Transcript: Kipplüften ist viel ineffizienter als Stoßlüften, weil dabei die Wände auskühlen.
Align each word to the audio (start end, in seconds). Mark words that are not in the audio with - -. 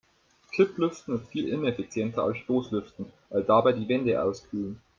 Kipplüften 0.51 1.13
ist 1.19 1.27
viel 1.27 1.49
ineffizienter 1.49 2.23
als 2.23 2.39
Stoßlüften, 2.39 3.05
weil 3.29 3.43
dabei 3.43 3.71
die 3.73 3.87
Wände 3.87 4.19
auskühlen. 4.23 4.81